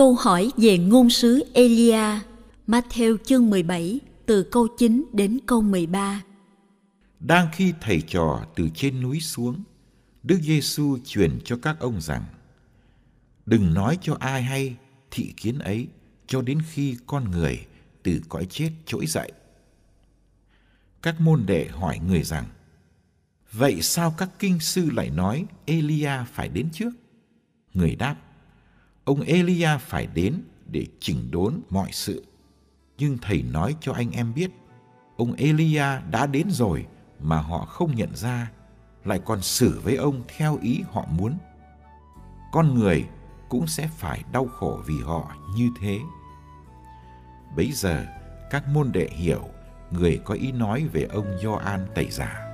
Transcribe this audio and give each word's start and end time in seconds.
Câu 0.00 0.14
hỏi 0.14 0.50
về 0.56 0.78
ngôn 0.78 1.10
sứ 1.10 1.44
Elia, 1.54 2.20
Matthew 2.66 3.16
chương 3.24 3.50
17, 3.50 4.00
từ 4.26 4.42
câu 4.42 4.68
9 4.78 5.04
đến 5.12 5.38
câu 5.46 5.62
13. 5.62 6.22
Đang 7.20 7.48
khi 7.52 7.72
thầy 7.80 8.00
trò 8.00 8.44
từ 8.56 8.68
trên 8.74 9.00
núi 9.02 9.20
xuống, 9.20 9.62
Đức 10.22 10.38
Giêsu 10.42 10.98
truyền 11.04 11.38
cho 11.44 11.56
các 11.62 11.80
ông 11.80 12.00
rằng: 12.00 12.24
Đừng 13.46 13.74
nói 13.74 13.98
cho 14.02 14.16
ai 14.20 14.42
hay 14.42 14.76
thị 15.10 15.34
kiến 15.36 15.58
ấy 15.58 15.86
cho 16.26 16.42
đến 16.42 16.58
khi 16.70 16.96
con 17.06 17.30
người 17.30 17.66
từ 18.02 18.20
cõi 18.28 18.46
chết 18.50 18.70
trỗi 18.86 19.06
dậy. 19.06 19.32
Các 21.02 21.20
môn 21.20 21.46
đệ 21.46 21.68
hỏi 21.68 21.98
người 21.98 22.22
rằng: 22.22 22.46
Vậy 23.52 23.82
sao 23.82 24.14
các 24.18 24.30
kinh 24.38 24.60
sư 24.60 24.90
lại 24.90 25.10
nói 25.10 25.44
Elia 25.64 26.12
phải 26.32 26.48
đến 26.48 26.68
trước? 26.72 26.90
Người 27.74 27.96
đáp: 27.96 28.16
ông 29.04 29.20
Elia 29.20 29.78
phải 29.80 30.06
đến 30.14 30.42
để 30.66 30.86
chỉnh 31.00 31.30
đốn 31.30 31.60
mọi 31.70 31.88
sự. 31.92 32.24
Nhưng 32.98 33.18
thầy 33.18 33.42
nói 33.42 33.76
cho 33.80 33.92
anh 33.92 34.10
em 34.10 34.34
biết, 34.34 34.50
ông 35.16 35.32
Elia 35.32 36.00
đã 36.10 36.26
đến 36.26 36.50
rồi 36.50 36.86
mà 37.20 37.40
họ 37.40 37.64
không 37.64 37.94
nhận 37.94 38.16
ra, 38.16 38.50
lại 39.04 39.20
còn 39.24 39.42
xử 39.42 39.80
với 39.84 39.96
ông 39.96 40.22
theo 40.36 40.58
ý 40.62 40.82
họ 40.90 41.06
muốn. 41.10 41.38
Con 42.52 42.74
người 42.74 43.06
cũng 43.48 43.66
sẽ 43.66 43.88
phải 43.96 44.24
đau 44.32 44.46
khổ 44.46 44.82
vì 44.86 45.00
họ 45.04 45.36
như 45.56 45.70
thế. 45.80 45.98
Bấy 47.56 47.72
giờ, 47.72 48.06
các 48.50 48.68
môn 48.68 48.92
đệ 48.92 49.08
hiểu 49.12 49.48
người 49.90 50.20
có 50.24 50.34
ý 50.34 50.52
nói 50.52 50.86
về 50.92 51.02
ông 51.02 51.38
Gioan 51.42 51.86
tẩy 51.94 52.10
giả. 52.10 52.49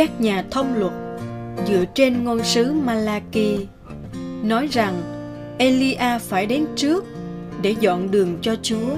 Các 0.00 0.20
nhà 0.20 0.44
thông 0.50 0.74
luật 0.74 0.92
dựa 1.68 1.84
trên 1.94 2.24
ngôn 2.24 2.44
sứ 2.44 2.72
Malachi 2.72 3.66
nói 4.42 4.68
rằng 4.70 5.02
Elia 5.58 6.18
phải 6.20 6.46
đến 6.46 6.66
trước 6.76 7.04
để 7.62 7.74
dọn 7.80 8.10
đường 8.10 8.38
cho 8.42 8.56
Chúa, 8.62 8.96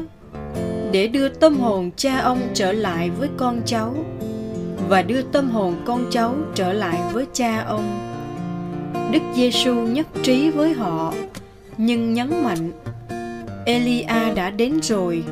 để 0.92 1.08
đưa 1.08 1.28
tâm 1.28 1.60
hồn 1.60 1.91
cha 1.96 2.18
ông 2.18 2.41
trở 2.54 2.72
lại 2.72 3.10
với 3.10 3.28
con 3.36 3.60
cháu 3.66 3.94
và 4.88 5.02
đưa 5.02 5.22
tâm 5.22 5.50
hồn 5.50 5.74
con 5.84 6.04
cháu 6.10 6.34
trở 6.54 6.72
lại 6.72 7.00
với 7.12 7.26
cha 7.32 7.64
ông. 7.68 7.98
Đức 9.12 9.22
Giêsu 9.36 9.74
nhất 9.74 10.06
trí 10.22 10.50
với 10.50 10.72
họ, 10.72 11.15
nhưng 11.77 12.15
nhấn 12.15 12.42
mạnh 12.44 12.72
Elia 13.66 14.34
đã 14.34 14.50
đến 14.50 14.80
rồi 14.82 15.24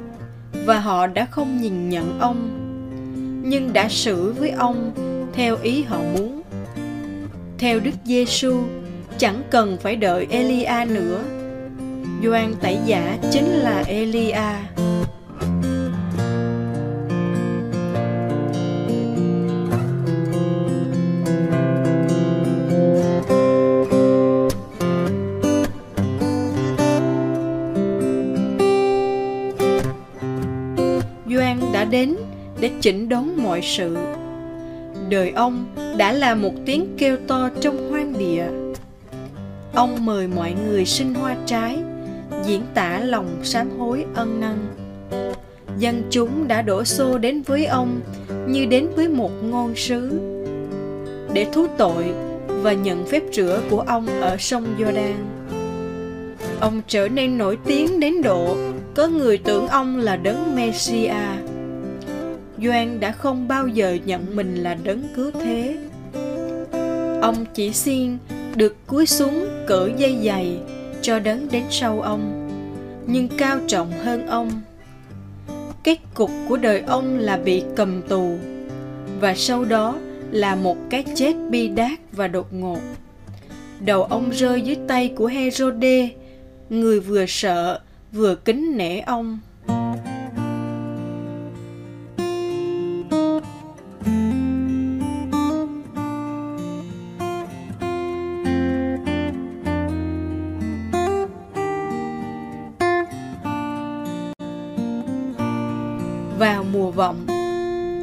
và 0.67 0.79
họ 0.81 1.07
đã 1.07 1.25
không 1.25 1.61
nhìn 1.61 1.89
nhận 1.89 2.19
ông, 2.21 2.51
nhưng 3.45 3.73
đã 3.73 3.89
xử 3.89 4.33
với 4.33 4.51
ông 4.51 4.93
theo 5.33 5.57
ý 5.63 5.83
họ 5.83 5.99
muốn. 5.99 6.43
Theo 7.59 7.81
Đức 7.81 7.95
Giêsu, 8.05 8.63
chẳng 9.19 9.43
cần 9.51 9.77
phải 9.83 9.97
đợi 9.97 10.27
Elia 10.31 10.85
nữa. 10.89 11.23
Gioan 12.23 12.55
tẩy 12.61 12.79
giả 12.87 13.19
chính 13.31 13.47
là 13.47 13.85
Elia. 13.87 14.33
Gioan 31.29 31.61
đã 31.73 31.85
đến 31.85 32.17
để 32.61 32.71
chỉnh 32.81 33.09
đốn 33.09 33.31
mọi 33.37 33.61
sự 33.63 33.97
đời 35.11 35.31
ông 35.31 35.65
đã 35.97 36.13
là 36.13 36.35
một 36.35 36.53
tiếng 36.67 36.87
kêu 36.99 37.17
to 37.27 37.51
trong 37.61 37.91
hoang 37.91 38.19
địa. 38.19 38.45
Ông 39.75 40.07
mời 40.07 40.27
mọi 40.27 40.55
người 40.67 40.85
sinh 40.85 41.15
hoa 41.15 41.37
trái, 41.47 41.79
diễn 42.45 42.63
tả 42.75 42.99
lòng 42.99 43.29
sám 43.43 43.71
hối 43.79 44.05
ân 44.15 44.41
năn. 44.41 44.57
Dân 45.79 46.03
chúng 46.11 46.49
đã 46.49 46.63
đổ 46.63 46.85
xô 46.85 47.19
đến 47.19 47.43
với 47.43 47.67
ông 47.67 48.01
như 48.49 48.67
đến 48.67 48.87
với 48.97 49.09
một 49.09 49.31
ngôn 49.43 49.77
sứ 49.77 50.21
để 51.33 51.47
thú 51.53 51.67
tội 51.79 52.05
và 52.49 52.73
nhận 52.73 53.07
phép 53.07 53.23
rửa 53.33 53.61
của 53.71 53.81
ông 53.81 54.07
ở 54.21 54.37
sông 54.39 54.67
Jordan. 54.79 55.15
Ông 56.61 56.83
trở 56.89 57.09
nên 57.09 57.39
nổi 57.39 57.59
tiếng 57.67 58.01
đến 58.01 58.23
độ 58.23 58.57
có 58.95 59.07
người 59.07 59.39
tưởng 59.39 59.69
ông 59.69 59.99
là 59.99 60.17
đấng 60.17 60.57
Messiah 60.57 61.50
Doan 62.63 63.01
đã 63.01 63.13
không 63.13 63.49
bao 63.49 63.69
giờ 63.69 63.99
nhận 64.05 64.37
mình 64.37 64.55
là 64.55 64.75
đấng 64.75 65.03
cứu 65.17 65.31
thế. 65.31 65.77
Ông 67.23 67.45
chỉ 67.55 67.73
xin 67.73 68.19
được 68.55 68.77
cúi 68.87 69.07
xuống 69.07 69.49
cỡ 69.67 69.91
dây 69.97 70.19
dày 70.25 70.59
cho 71.03 71.19
đấng 71.19 71.49
đến 71.51 71.63
sau 71.71 72.01
ông, 72.01 72.49
nhưng 73.07 73.29
cao 73.29 73.59
trọng 73.67 73.93
hơn 73.93 74.27
ông. 74.27 74.51
kết 75.85 75.99
cục 76.15 76.31
của 76.49 76.57
đời 76.57 76.81
ông 76.81 77.19
là 77.19 77.37
bị 77.37 77.63
cầm 77.77 78.03
tù 78.03 78.39
và 79.21 79.35
sau 79.35 79.65
đó 79.65 79.99
là 80.31 80.55
một 80.55 80.77
cái 80.91 81.05
chết 81.15 81.35
bi 81.51 81.69
đát 81.69 81.99
và 82.13 82.29
đột 82.29 82.53
ngột 82.53 82.81
đầu 83.81 84.03
ông 84.03 84.31
rơi 84.31 84.63
dưới 84.63 84.77
tay 84.89 85.13
của 85.17 85.27
Herode, 85.27 86.09
người 86.71 87.01
vừa 87.01 87.25
sợ 87.29 87.81
vừa 88.13 88.35
kính 88.35 88.77
nể 88.77 89.01
ông. 89.01 89.39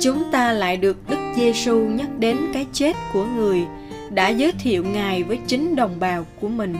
Chúng 0.01 0.23
ta 0.31 0.53
lại 0.53 0.77
được 0.77 1.09
Đức 1.09 1.17
Giêsu 1.35 1.77
nhắc 1.77 2.09
đến 2.19 2.37
cái 2.53 2.67
chết 2.73 2.95
của 3.13 3.25
người 3.25 3.61
đã 4.09 4.29
giới 4.29 4.51
thiệu 4.51 4.83
Ngài 4.83 5.23
với 5.23 5.39
chính 5.47 5.75
đồng 5.75 5.99
bào 5.99 6.25
của 6.41 6.47
mình. 6.47 6.75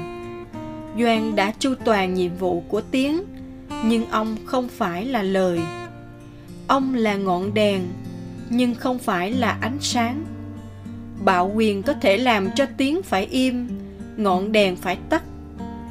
Doan 0.99 1.35
đã 1.35 1.53
chu 1.59 1.73
toàn 1.85 2.13
nhiệm 2.13 2.35
vụ 2.35 2.63
của 2.67 2.81
tiếng, 2.81 3.23
nhưng 3.85 4.09
ông 4.09 4.37
không 4.45 4.67
phải 4.67 5.05
là 5.05 5.23
lời. 5.23 5.59
Ông 6.67 6.95
là 6.95 7.15
ngọn 7.15 7.53
đèn, 7.53 7.81
nhưng 8.49 8.75
không 8.75 8.99
phải 8.99 9.31
là 9.31 9.57
ánh 9.61 9.77
sáng. 9.81 10.23
Bạo 11.25 11.51
quyền 11.55 11.83
có 11.83 11.93
thể 11.93 12.17
làm 12.17 12.49
cho 12.55 12.65
tiếng 12.77 13.01
phải 13.03 13.25
im, 13.25 13.67
ngọn 14.17 14.51
đèn 14.51 14.75
phải 14.75 14.97
tắt, 15.09 15.23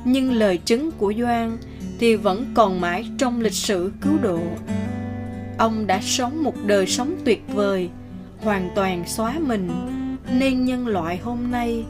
nhưng 0.05 0.33
lời 0.33 0.59
chứng 0.59 0.91
của 0.91 1.13
Doan 1.19 1.59
thì 1.99 2.17
vẫn 2.17 2.45
còn 2.55 2.81
mãi 2.81 3.07
trong 3.19 3.41
lịch 3.41 3.53
sử 3.53 3.93
cứu 4.01 4.13
độ. 4.23 4.41
Ông 5.59 5.87
đã 5.87 6.01
sống 6.03 6.43
một 6.43 6.55
đời 6.67 6.87
sống 6.87 7.17
tuyệt 7.25 7.43
vời, 7.55 7.91
hoàn 8.39 8.71
toàn 8.75 9.05
xóa 9.07 9.35
mình 9.41 9.71
nên 10.39 10.65
nhân 10.65 10.87
loại 10.87 11.17
hôm 11.17 11.51
nay 11.51 11.85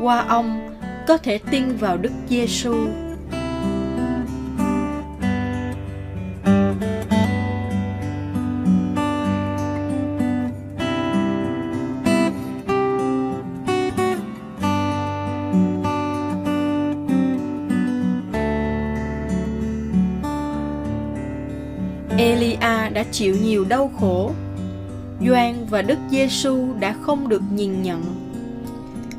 qua 0.00 0.24
ông 0.28 0.76
có 1.08 1.16
thể 1.16 1.38
tin 1.50 1.76
vào 1.76 1.96
Đức 1.96 2.12
Giêsu. 2.28 2.74
Chịu 23.12 23.36
nhiều 23.42 23.64
đau 23.64 23.90
khổ 24.00 24.32
Doan 25.26 25.66
và 25.70 25.82
Đức 25.82 25.98
Giêsu 26.10 26.66
đã 26.80 26.94
không 27.00 27.28
được 27.28 27.42
nhìn 27.54 27.82
nhận. 27.82 28.02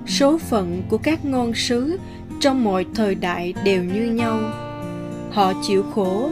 Số 0.07 0.37
phận 0.37 0.83
của 0.89 0.97
các 0.97 1.25
ngôn 1.25 1.53
sứ 1.53 1.97
trong 2.39 2.63
mọi 2.63 2.85
thời 2.95 3.15
đại 3.15 3.53
đều 3.63 3.83
như 3.83 4.11
nhau. 4.11 4.39
Họ 5.31 5.53
chịu 5.63 5.83
khổ 5.95 6.29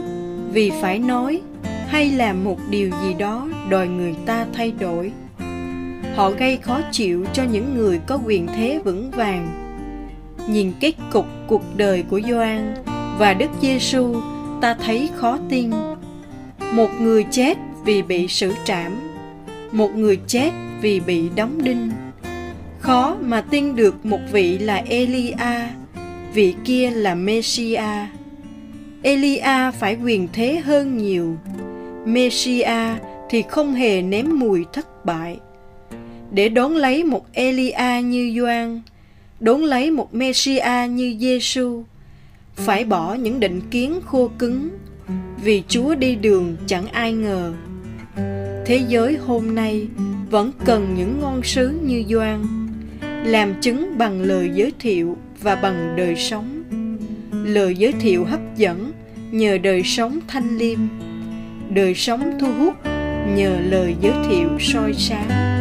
vì 0.52 0.70
phải 0.80 0.98
nói 0.98 1.40
hay 1.86 2.10
làm 2.10 2.44
một 2.44 2.58
điều 2.70 2.90
gì 3.02 3.14
đó 3.18 3.48
đòi 3.68 3.88
người 3.88 4.14
ta 4.26 4.46
thay 4.52 4.72
đổi. 4.80 5.12
Họ 6.14 6.30
gây 6.30 6.56
khó 6.56 6.80
chịu 6.92 7.24
cho 7.32 7.44
những 7.52 7.74
người 7.74 8.00
có 8.06 8.18
quyền 8.24 8.46
thế 8.46 8.80
vững 8.84 9.10
vàng. 9.10 9.48
Nhìn 10.48 10.72
kết 10.80 10.92
cục 11.12 11.26
cuộc 11.46 11.62
đời 11.76 12.02
của 12.02 12.20
Gioan 12.20 12.74
và 13.18 13.34
Đức 13.34 13.50
Giêsu, 13.62 14.16
ta 14.60 14.74
thấy 14.74 15.10
khó 15.16 15.38
tin. 15.48 15.70
Một 16.72 16.90
người 17.00 17.24
chết 17.30 17.58
vì 17.84 18.02
bị 18.02 18.28
xử 18.28 18.52
trảm. 18.64 18.92
Một 19.72 19.94
người 19.96 20.18
chết 20.26 20.50
vì 20.80 21.00
bị 21.00 21.28
đóng 21.36 21.64
đinh. 21.64 21.90
Khó 22.78 23.16
mà 23.20 23.40
tin 23.40 23.76
được 23.76 24.06
một 24.06 24.20
vị 24.32 24.58
là 24.58 24.76
elia, 24.76 25.68
vị 26.34 26.54
kia 26.64 26.90
là 26.90 27.14
messia 27.14 28.06
elia 29.02 29.70
phải 29.78 29.96
quyền 30.04 30.28
thế 30.32 30.60
hơn 30.64 30.96
nhiều. 30.96 31.36
Messia 32.04 32.94
thì 33.30 33.42
không 33.42 33.74
hề 33.74 34.02
ném 34.02 34.38
mùi 34.38 34.64
thất 34.72 35.04
bại. 35.04 35.38
Để 36.32 36.48
đón 36.48 36.76
lấy 36.76 37.04
một 37.04 37.26
elia 37.32 38.02
như 38.04 38.34
doan 38.38 38.80
đón 39.40 39.64
lấy 39.64 39.90
một 39.90 40.14
messia 40.14 40.88
như 40.90 41.16
giêsu 41.20 41.82
phải 42.54 42.84
bỏ 42.84 43.14
những 43.14 43.40
định 43.40 43.60
kiến 43.70 44.00
khô 44.06 44.30
cứng 44.38 44.68
vì 45.42 45.62
chúa 45.68 45.94
đi 45.94 46.14
đường 46.14 46.56
chẳng 46.66 46.86
ai 46.86 47.12
ngờ 47.12 47.52
thế 48.70 48.80
giới 48.88 49.16
hôm 49.16 49.54
nay 49.54 49.86
vẫn 50.30 50.52
cần 50.64 50.94
những 50.96 51.20
ngon 51.20 51.42
sứ 51.42 51.78
như 51.82 52.04
Doan, 52.08 52.44
làm 53.24 53.60
chứng 53.60 53.98
bằng 53.98 54.22
lời 54.22 54.50
giới 54.54 54.72
thiệu 54.78 55.16
và 55.42 55.54
bằng 55.54 55.94
đời 55.96 56.16
sống. 56.16 56.62
Lời 57.32 57.74
giới 57.74 57.92
thiệu 57.92 58.24
hấp 58.24 58.40
dẫn 58.56 58.92
nhờ 59.30 59.58
đời 59.58 59.82
sống 59.82 60.18
thanh 60.28 60.58
liêm, 60.58 60.78
đời 61.70 61.94
sống 61.94 62.38
thu 62.40 62.52
hút 62.58 62.74
nhờ 63.36 63.56
lời 63.70 63.94
giới 64.00 64.14
thiệu 64.28 64.48
soi 64.60 64.92
sáng. 64.92 65.59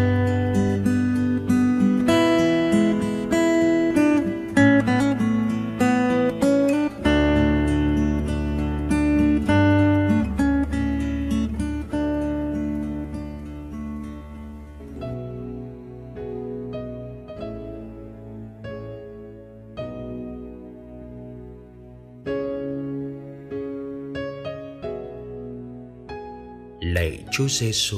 Chúa 27.40 27.48
Giêsu, 27.48 27.98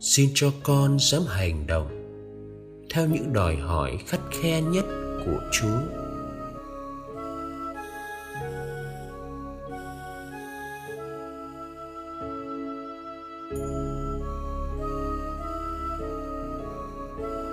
xin 0.00 0.30
cho 0.34 0.52
con 0.62 0.98
dám 0.98 1.22
hành 1.28 1.66
động 1.66 1.88
theo 2.90 3.06
những 3.06 3.32
đòi 3.32 3.56
hỏi 3.56 3.98
khắt 4.06 4.20
khe 4.30 4.60
nhất 4.60 4.84
của 5.24 5.40
Chúa. 5.52 5.78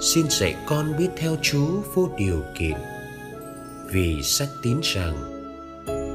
Xin 0.02 0.26
dạy 0.30 0.56
con 0.68 0.94
biết 0.98 1.10
theo 1.18 1.36
Chúa 1.42 1.82
vô 1.94 2.10
điều 2.18 2.42
kiện 2.60 2.78
Vì 3.92 4.24
xác 4.24 4.48
tín 4.64 4.78
rằng 4.84 5.16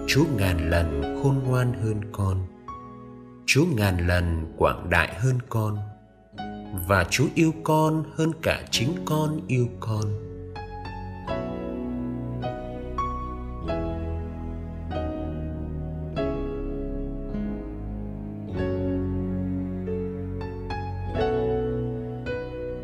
Chúa 0.08 0.24
ngàn 0.36 0.70
lần 0.70 1.20
khôn 1.22 1.42
ngoan 1.44 1.72
hơn 1.82 2.00
con 2.12 2.53
Chúa 3.54 3.66
ngàn 3.76 4.06
lần 4.06 4.54
quảng 4.56 4.90
đại 4.90 5.14
hơn 5.18 5.38
con 5.48 5.78
và 6.88 7.06
Chúa 7.10 7.26
yêu 7.34 7.52
con 7.64 8.04
hơn 8.14 8.30
cả 8.42 8.62
chính 8.70 8.94
con 9.04 9.40
yêu 9.48 9.68
con. 9.80 10.04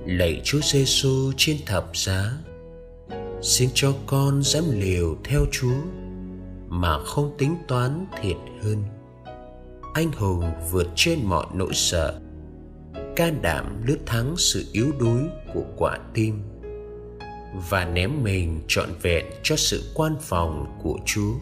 Lạy 0.07 0.41
Chúa 0.45 0.61
Giêsu 0.62 1.33
trên 1.37 1.57
thập 1.67 1.97
giá, 1.97 2.33
xin 3.43 3.71
cho 3.75 3.93
con 4.07 4.43
dám 4.43 4.65
liều 4.71 5.17
theo 5.25 5.41
Chúa 5.53 5.81
mà 6.69 6.99
không 6.99 7.35
tính 7.39 7.57
toán 7.69 8.07
thiệt 8.23 8.37
hơn 8.62 9.00
anh 10.00 10.12
hùng 10.12 10.45
vượt 10.71 10.87
trên 10.97 11.19
mọi 11.25 11.47
nỗi 11.54 11.75
sợ, 11.75 12.21
can 13.16 13.42
đảm 13.42 13.83
lướt 13.87 13.99
thắng 14.07 14.35
sự 14.37 14.64
yếu 14.73 14.92
đuối 14.99 15.23
của 15.54 15.64
quả 15.76 15.99
tim 16.14 16.42
và 17.71 17.85
ném 17.85 18.11
mình 18.23 18.61
trọn 18.69 18.88
vẹn 19.02 19.25
cho 19.42 19.57
sự 19.57 19.92
quan 19.95 20.16
phòng 20.21 20.78
của 20.83 20.99
chúa. 21.04 21.33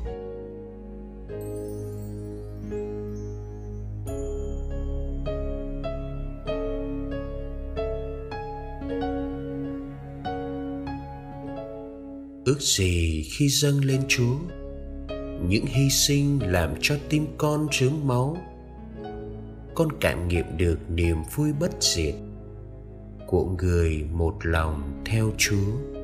Ước 12.45 12.61
gì 12.61 13.23
khi 13.23 13.49
dâng 13.49 13.85
lên 13.85 14.03
chúa 14.09 14.37
những 15.49 15.67
hy 15.67 15.91
sinh 15.91 16.39
làm 16.43 16.75
cho 16.81 16.97
tim 17.09 17.27
con 17.39 17.69
rớm 17.73 18.07
máu. 18.07 18.37
Con 19.75 19.89
cảm 20.01 20.29
nghiệm 20.29 20.57
được 20.57 20.79
niềm 20.91 21.17
vui 21.35 21.53
bất 21.61 21.71
diệt 21.81 22.15
của 23.27 23.45
người 23.45 24.05
một 24.13 24.35
lòng 24.43 25.03
theo 25.05 25.31
chúa. 25.39 25.98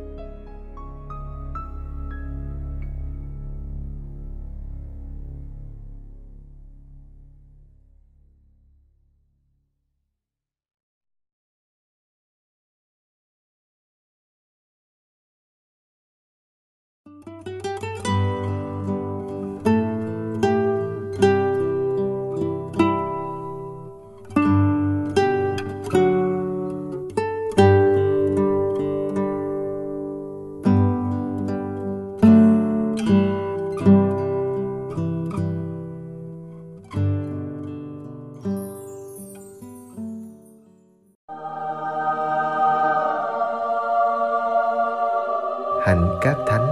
Hạnh 45.84 46.18
các 46.20 46.36
thánh 46.46 46.66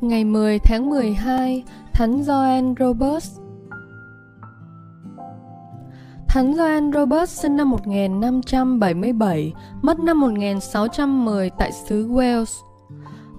Ngày 0.00 0.24
10 0.24 0.58
tháng 0.58 0.90
12, 0.90 1.64
Thánh 1.92 2.22
Gioan 2.22 2.74
Roberts 2.80 3.38
Thánh 6.28 6.54
Gioan 6.54 6.92
Roberts 6.92 7.42
sinh 7.42 7.56
năm 7.56 7.70
1577, 7.70 9.52
mất 9.82 9.98
năm 10.00 10.20
1610 10.20 11.50
tại 11.58 11.72
xứ 11.72 12.08
Wales. 12.08 12.60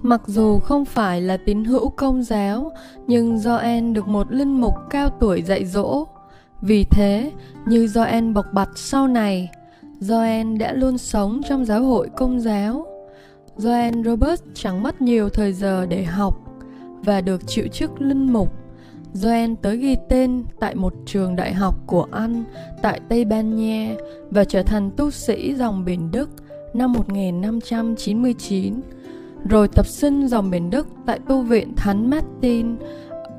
Mặc 0.02 0.22
dù 0.26 0.58
không 0.58 0.84
phải 0.84 1.20
là 1.20 1.36
tín 1.36 1.64
hữu 1.64 1.88
công 1.88 2.22
giáo, 2.22 2.72
nhưng 3.06 3.38
Gioan 3.38 3.92
được 3.92 4.08
một 4.08 4.32
linh 4.32 4.60
mục 4.60 4.74
cao 4.90 5.08
tuổi 5.20 5.42
dạy 5.42 5.64
dỗ. 5.64 6.06
Vì 6.60 6.84
thế, 6.90 7.32
như 7.66 7.86
Gioan 7.86 8.34
bộc 8.34 8.46
bạch 8.52 8.78
sau 8.78 9.08
này, 9.08 9.50
Gioan 10.00 10.58
đã 10.58 10.72
luôn 10.72 10.98
sống 10.98 11.40
trong 11.48 11.64
giáo 11.64 11.82
hội 11.82 12.08
công 12.16 12.40
giáo. 12.40 12.86
Joan 13.58 14.04
Robert 14.04 14.42
chẳng 14.54 14.82
mất 14.82 15.02
nhiều 15.02 15.28
thời 15.28 15.52
giờ 15.52 15.86
để 15.86 16.04
học 16.04 16.40
và 17.04 17.20
được 17.20 17.46
chịu 17.46 17.66
chức 17.72 18.00
linh 18.00 18.32
mục. 18.32 18.52
Joan 19.14 19.56
tới 19.62 19.76
ghi 19.76 19.96
tên 20.08 20.44
tại 20.60 20.74
một 20.74 20.94
trường 21.06 21.36
đại 21.36 21.54
học 21.54 21.74
của 21.86 22.06
Anh 22.10 22.44
tại 22.82 23.00
Tây 23.08 23.24
Ban 23.24 23.56
Nha 23.56 23.94
và 24.30 24.44
trở 24.44 24.62
thành 24.62 24.90
tu 24.96 25.10
sĩ 25.10 25.54
dòng 25.54 25.84
biển 25.84 26.10
Đức 26.10 26.30
năm 26.74 26.92
1599, 26.92 28.80
rồi 29.46 29.68
tập 29.68 29.86
sinh 29.86 30.26
dòng 30.28 30.50
biển 30.50 30.70
Đức 30.70 30.88
tại 31.06 31.18
tu 31.28 31.42
viện 31.42 31.72
Thánh 31.76 32.10
Martin 32.10 32.76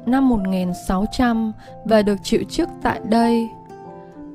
năm 0.06 0.30
1600 0.30 1.52
và 1.86 2.02
được 2.02 2.16
chịu 2.24 2.44
chức 2.50 2.70
tại 2.82 3.02
đây. 3.10 3.50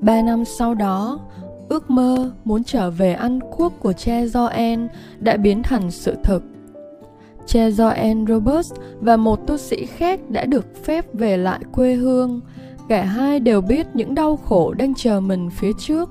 Ba 0.00 0.22
năm 0.22 0.44
sau 0.44 0.74
đó, 0.74 1.20
ước 1.68 1.90
mơ 1.90 2.30
muốn 2.44 2.64
trở 2.64 2.90
về 2.90 3.12
Anh 3.12 3.40
quốc 3.56 3.72
của 3.80 3.92
cha 3.92 4.26
Gioan 4.26 4.88
đã 5.18 5.36
biến 5.36 5.62
thành 5.62 5.90
sự 5.90 6.16
thực 6.24 6.42
Cha 7.46 7.68
Joanne 7.68 8.26
Roberts 8.26 8.72
và 9.00 9.16
một 9.16 9.46
tu 9.46 9.56
sĩ 9.56 9.86
khác 9.86 10.20
đã 10.30 10.44
được 10.44 10.84
phép 10.84 11.06
về 11.12 11.36
lại 11.36 11.60
quê 11.72 11.94
hương. 11.94 12.40
Cả 12.88 13.02
hai 13.02 13.40
đều 13.40 13.60
biết 13.60 13.86
những 13.94 14.14
đau 14.14 14.36
khổ 14.36 14.74
đang 14.74 14.94
chờ 14.94 15.20
mình 15.20 15.50
phía 15.50 15.72
trước. 15.78 16.10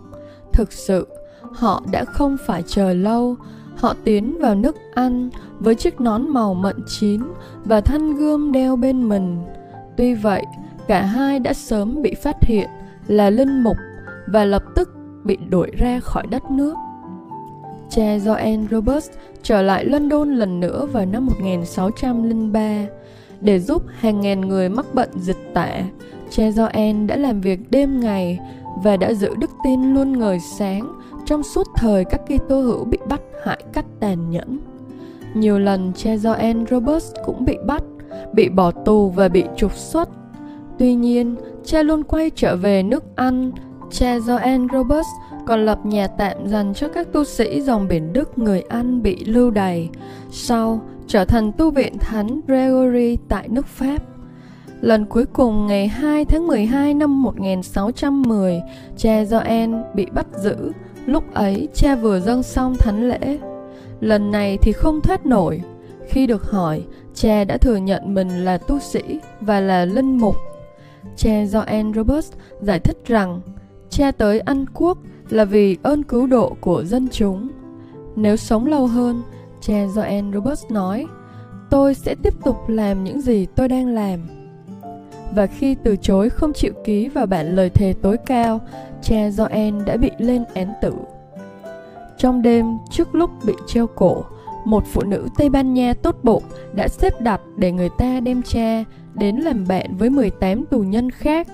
Thực 0.53 0.71
sự, 0.71 1.07
họ 1.41 1.81
đã 1.91 2.05
không 2.05 2.37
phải 2.47 2.63
chờ 2.67 2.93
lâu. 2.93 3.35
Họ 3.77 3.95
tiến 4.03 4.37
vào 4.41 4.55
nước 4.55 4.75
Anh 4.93 5.29
với 5.59 5.75
chiếc 5.75 6.01
nón 6.01 6.29
màu 6.29 6.53
mận 6.53 6.75
chín 6.87 7.21
và 7.65 7.81
thanh 7.81 8.15
gươm 8.15 8.51
đeo 8.51 8.75
bên 8.75 9.09
mình. 9.09 9.37
Tuy 9.97 10.13
vậy, 10.13 10.43
cả 10.87 11.01
hai 11.01 11.39
đã 11.39 11.53
sớm 11.53 12.01
bị 12.01 12.13
phát 12.13 12.43
hiện 12.43 12.69
là 13.07 13.29
linh 13.29 13.63
mục 13.63 13.77
và 14.27 14.45
lập 14.45 14.63
tức 14.75 14.89
bị 15.23 15.37
đuổi 15.49 15.71
ra 15.77 15.99
khỏi 15.99 16.27
đất 16.27 16.51
nước. 16.51 16.75
Cha 17.89 18.17
Joan 18.17 18.67
Roberts 18.71 19.09
trở 19.43 19.61
lại 19.61 19.85
London 19.85 20.35
lần 20.35 20.59
nữa 20.59 20.87
vào 20.91 21.05
năm 21.05 21.25
1603 21.25 22.85
để 23.41 23.59
giúp 23.59 23.83
hàng 23.99 24.21
ngàn 24.21 24.41
người 24.41 24.69
mắc 24.69 24.85
bệnh 24.93 25.09
dịch 25.19 25.53
tả. 25.53 25.83
Cha 26.29 26.43
Joan 26.43 27.07
đã 27.07 27.15
làm 27.15 27.41
việc 27.41 27.71
đêm 27.71 27.99
ngày 27.99 28.39
và 28.83 28.97
đã 28.97 29.13
giữ 29.13 29.29
đức 29.39 29.51
tin 29.63 29.93
luôn 29.93 30.19
ngời 30.19 30.39
sáng 30.39 31.01
trong 31.31 31.43
suốt 31.43 31.67
thời 31.75 32.05
các 32.05 32.21
Kitô 32.25 32.61
hữu 32.61 32.85
bị 32.85 32.97
bắt 33.09 33.21
hại 33.43 33.63
cách 33.73 33.85
tàn 33.99 34.29
nhẫn. 34.29 34.59
Nhiều 35.33 35.59
lần 35.59 35.91
cha 35.95 36.15
Joanne 36.15 36.65
Roberts 36.65 37.11
cũng 37.25 37.45
bị 37.45 37.57
bắt, 37.65 37.83
bị 38.33 38.49
bỏ 38.49 38.71
tù 38.71 39.09
và 39.09 39.27
bị 39.27 39.43
trục 39.57 39.73
xuất. 39.73 40.09
Tuy 40.79 40.93
nhiên, 40.93 41.35
cha 41.65 41.83
luôn 41.83 42.03
quay 42.03 42.29
trở 42.35 42.55
về 42.55 42.83
nước 42.83 43.03
Anh. 43.15 43.51
Cha 43.91 44.17
Joanne 44.17 44.67
Roberts 44.73 45.07
còn 45.47 45.65
lập 45.65 45.85
nhà 45.85 46.07
tạm 46.07 46.47
dành 46.47 46.73
cho 46.73 46.87
các 46.87 47.07
tu 47.11 47.23
sĩ 47.23 47.61
dòng 47.61 47.87
biển 47.87 48.13
Đức 48.13 48.37
người 48.37 48.61
Anh 48.61 49.03
bị 49.03 49.25
lưu 49.25 49.51
đày, 49.51 49.89
sau 50.31 50.81
trở 51.07 51.25
thành 51.25 51.51
tu 51.51 51.71
viện 51.71 51.97
Thánh 51.97 52.41
Gregory 52.47 53.17
tại 53.27 53.47
nước 53.47 53.67
Pháp. 53.67 54.03
Lần 54.81 55.05
cuối 55.05 55.25
cùng 55.25 55.67
ngày 55.67 55.87
2 55.87 56.25
tháng 56.25 56.47
12 56.47 56.93
năm 56.93 57.23
1610, 57.23 58.61
cha 58.97 59.25
Gioan 59.25 59.83
bị 59.95 60.05
bắt 60.05 60.27
giữ, 60.37 60.71
lúc 61.05 61.33
ấy 61.33 61.67
cha 61.73 61.95
vừa 61.95 62.19
dâng 62.19 62.43
xong 62.43 62.75
thánh 62.75 63.09
lễ. 63.09 63.39
Lần 63.99 64.31
này 64.31 64.57
thì 64.57 64.71
không 64.71 65.01
thoát 65.01 65.25
nổi. 65.25 65.61
Khi 66.07 66.27
được 66.27 66.51
hỏi, 66.51 66.83
cha 67.13 67.43
đã 67.43 67.57
thừa 67.57 67.75
nhận 67.75 68.13
mình 68.13 68.45
là 68.45 68.57
tu 68.57 68.79
sĩ 68.79 69.01
và 69.41 69.59
là 69.59 69.85
linh 69.85 70.17
mục. 70.17 70.35
Cha 71.15 71.29
Joan 71.29 71.93
Roberts 71.93 72.31
giải 72.61 72.79
thích 72.79 72.97
rằng 73.05 73.41
cha 73.89 74.11
tới 74.11 74.39
Anh 74.39 74.65
Quốc 74.73 74.97
là 75.29 75.45
vì 75.45 75.77
ơn 75.83 76.03
cứu 76.03 76.27
độ 76.27 76.55
của 76.61 76.83
dân 76.83 77.07
chúng. 77.11 77.47
Nếu 78.15 78.35
sống 78.35 78.65
lâu 78.65 78.87
hơn, 78.87 79.21
cha 79.61 79.73
Joan 79.73 80.33
Roberts 80.33 80.65
nói, 80.69 81.05
tôi 81.69 81.93
sẽ 81.93 82.15
tiếp 82.23 82.33
tục 82.45 82.69
làm 82.69 83.03
những 83.03 83.21
gì 83.21 83.45
tôi 83.55 83.67
đang 83.67 83.87
làm. 83.87 84.19
Và 85.35 85.47
khi 85.47 85.75
từ 85.83 85.95
chối 86.01 86.29
không 86.29 86.53
chịu 86.53 86.73
ký 86.83 87.07
vào 87.07 87.25
bản 87.25 87.55
lời 87.55 87.69
thề 87.69 87.93
tối 88.01 88.17
cao, 88.25 88.59
cha 89.01 89.15
Joen 89.15 89.85
đã 89.85 89.97
bị 89.97 90.11
lên 90.17 90.43
án 90.53 90.73
tử. 90.81 90.93
Trong 92.17 92.41
đêm, 92.41 92.65
trước 92.91 93.15
lúc 93.15 93.31
bị 93.45 93.53
treo 93.67 93.87
cổ, 93.87 94.23
một 94.65 94.83
phụ 94.93 95.01
nữ 95.01 95.27
Tây 95.37 95.49
Ban 95.49 95.73
Nha 95.73 95.93
tốt 95.93 96.15
bụng 96.23 96.43
đã 96.73 96.87
xếp 96.87 97.21
đặt 97.21 97.41
để 97.57 97.71
người 97.71 97.89
ta 97.97 98.19
đem 98.19 98.41
cha 98.41 98.83
đến 99.13 99.35
làm 99.35 99.67
bạn 99.67 99.97
với 99.97 100.09
18 100.09 100.65
tù 100.65 100.79
nhân 100.79 101.11
khác 101.11 101.47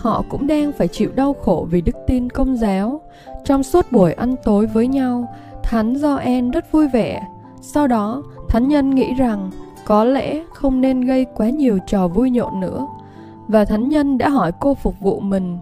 họ 0.00 0.24
cũng 0.28 0.46
đang 0.46 0.72
phải 0.72 0.88
chịu 0.88 1.10
đau 1.14 1.34
khổ 1.34 1.66
vì 1.70 1.80
đức 1.80 1.96
tin 2.06 2.30
công 2.30 2.56
giáo. 2.56 3.00
Trong 3.44 3.62
suốt 3.62 3.92
buổi 3.92 4.12
ăn 4.12 4.34
tối 4.44 4.66
với 4.66 4.86
nhau, 4.86 5.28
Thánh 5.62 5.96
Gioan 5.96 6.50
rất 6.50 6.72
vui 6.72 6.88
vẻ. 6.88 7.22
Sau 7.60 7.86
đó, 7.86 8.22
Thánh 8.48 8.68
Nhân 8.68 8.90
nghĩ 8.90 9.14
rằng 9.14 9.50
có 9.84 10.04
lẽ 10.04 10.44
không 10.54 10.80
nên 10.80 11.00
gây 11.00 11.26
quá 11.36 11.50
nhiều 11.50 11.78
trò 11.86 12.08
vui 12.08 12.30
nhộn 12.30 12.60
nữa. 12.60 12.86
Và 13.50 13.64
Thánh 13.64 13.88
Nhân 13.88 14.18
đã 14.18 14.28
hỏi 14.28 14.52
cô 14.60 14.74
phục 14.74 14.94
vụ 15.00 15.20
mình 15.20 15.58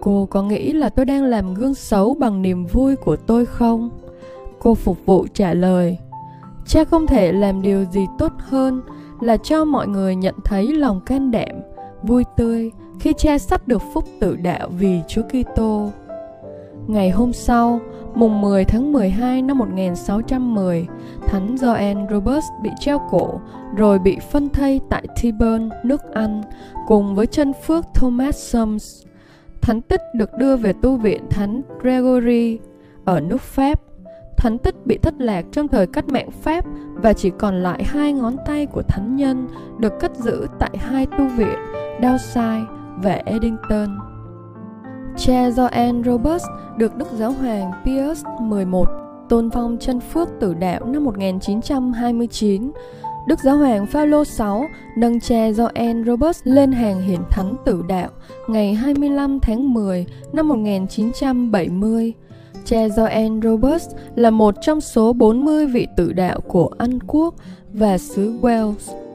Cô 0.00 0.26
có 0.30 0.42
nghĩ 0.42 0.72
là 0.72 0.88
tôi 0.88 1.06
đang 1.06 1.24
làm 1.24 1.54
gương 1.54 1.74
xấu 1.74 2.14
bằng 2.14 2.42
niềm 2.42 2.66
vui 2.66 2.96
của 2.96 3.16
tôi 3.16 3.46
không? 3.46 3.90
Cô 4.58 4.74
phục 4.74 5.06
vụ 5.06 5.26
trả 5.34 5.54
lời 5.54 5.98
Cha 6.66 6.84
không 6.84 7.06
thể 7.06 7.32
làm 7.32 7.62
điều 7.62 7.84
gì 7.84 8.06
tốt 8.18 8.32
hơn 8.38 8.82
là 9.20 9.36
cho 9.36 9.64
mọi 9.64 9.88
người 9.88 10.16
nhận 10.16 10.34
thấy 10.44 10.72
lòng 10.72 11.00
can 11.06 11.30
đảm, 11.30 11.56
vui 12.02 12.24
tươi 12.36 12.70
khi 13.00 13.12
cha 13.18 13.38
sắp 13.38 13.68
được 13.68 13.82
phúc 13.94 14.04
tự 14.20 14.36
đạo 14.36 14.68
vì 14.78 15.00
Chúa 15.08 15.22
Kitô. 15.22 15.90
Ngày 16.86 17.10
hôm 17.10 17.32
sau, 17.32 17.80
mùng 18.14 18.40
10 18.40 18.64
tháng 18.64 18.92
12 18.92 19.42
năm 19.42 19.58
1610, 19.58 20.86
Thánh 21.26 21.56
Gioan 21.56 22.06
Roberts 22.10 22.46
bị 22.62 22.70
treo 22.80 22.98
cổ 23.10 23.40
rồi 23.76 23.98
bị 23.98 24.18
phân 24.30 24.48
thây 24.48 24.80
tại 24.90 25.06
Tyburn, 25.22 25.68
nước 25.84 26.00
Anh, 26.14 26.42
cùng 26.86 27.14
với 27.14 27.26
chân 27.26 27.52
phước 27.66 27.84
Thomas 27.94 28.36
Sums. 28.36 29.02
Thánh 29.62 29.80
tích 29.80 30.00
được 30.14 30.30
đưa 30.38 30.56
về 30.56 30.72
tu 30.82 30.96
viện 30.96 31.26
Thánh 31.30 31.62
Gregory 31.80 32.58
ở 33.04 33.20
nước 33.20 33.40
Pháp. 33.40 33.80
Thánh 34.36 34.58
tích 34.58 34.74
bị 34.84 34.98
thất 34.98 35.14
lạc 35.18 35.44
trong 35.52 35.68
thời 35.68 35.86
cách 35.86 36.08
mạng 36.08 36.30
Pháp 36.30 36.64
và 36.94 37.12
chỉ 37.12 37.30
còn 37.38 37.62
lại 37.62 37.84
hai 37.84 38.12
ngón 38.12 38.36
tay 38.46 38.66
của 38.66 38.82
thánh 38.82 39.16
nhân 39.16 39.48
được 39.78 39.92
cất 40.00 40.16
giữ 40.16 40.46
tại 40.58 40.70
hai 40.78 41.06
tu 41.06 41.28
viện 41.36 41.58
Dalside 42.02 42.64
và 42.96 43.22
Eddington. 43.24 44.15
Cha 45.18 45.48
Joanne 45.48 46.02
Roberts, 46.04 46.44
được 46.76 46.96
Đức 46.96 47.08
Giáo 47.18 47.32
hoàng 47.32 47.72
Pius 47.84 48.24
XI 48.50 48.80
tôn 49.28 49.50
phong 49.50 49.76
chân 49.80 50.00
phước 50.00 50.28
tử 50.40 50.54
đạo 50.54 50.84
năm 50.84 51.04
1929. 51.04 52.72
Đức 53.28 53.38
Giáo 53.40 53.56
hoàng 53.56 53.86
Phaolô 53.86 54.24
VI 54.38 54.44
nâng 54.96 55.20
cha 55.20 55.50
Joanne 55.50 56.04
Roberts 56.04 56.40
lên 56.44 56.72
hàng 56.72 57.02
hiển 57.02 57.20
thánh 57.30 57.54
tử 57.64 57.82
đạo 57.88 58.08
ngày 58.48 58.74
25 58.74 59.40
tháng 59.40 59.74
10 59.74 60.06
năm 60.32 60.48
1970. 60.48 62.12
Cha 62.64 62.86
Joanne 62.86 63.42
Roberts 63.42 63.88
là 64.14 64.30
một 64.30 64.54
trong 64.60 64.80
số 64.80 65.12
40 65.12 65.66
vị 65.66 65.86
tử 65.96 66.12
đạo 66.12 66.40
của 66.40 66.70
Anh 66.78 66.98
quốc 67.06 67.34
và 67.72 67.98
xứ 67.98 68.32
Wales. 68.42 69.05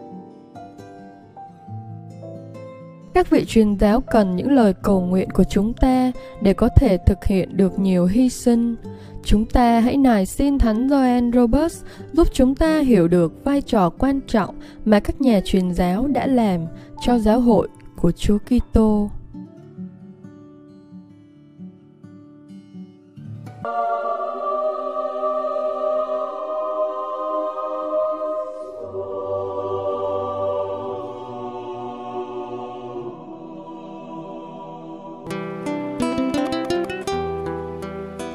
Các 3.14 3.30
vị 3.30 3.46
truyền 3.48 3.76
giáo 3.80 4.02
cần 4.02 4.36
những 4.36 4.52
lời 4.52 4.74
cầu 4.74 5.02
nguyện 5.02 5.30
của 5.30 5.44
chúng 5.44 5.74
ta 5.74 6.12
để 6.42 6.54
có 6.54 6.70
thể 6.76 6.98
thực 7.08 7.26
hiện 7.26 7.58
được 7.58 7.80
nhiều 7.80 8.06
hy 8.06 8.30
sinh. 8.30 8.76
Chúng 9.24 9.46
ta 9.46 9.80
hãy 9.80 9.98
nài 9.98 10.26
xin 10.26 10.60
Thánh 10.60 10.90
Gioan 10.90 11.32
Roberts 11.34 11.84
giúp 12.14 12.28
chúng 12.34 12.56
ta 12.56 12.80
hiểu 12.80 13.08
được 13.08 13.44
vai 13.44 13.62
trò 13.62 13.90
quan 13.90 14.20
trọng 14.28 14.56
mà 14.86 15.00
các 15.00 15.22
nhà 15.22 15.42
truyền 15.46 15.74
giáo 15.74 16.08
đã 16.08 16.28
làm 16.28 16.60
cho 17.02 17.20
giáo 17.20 17.40
hội 17.40 17.68
của 17.96 18.12
Chúa 18.12 18.38
Kitô. 18.38 19.10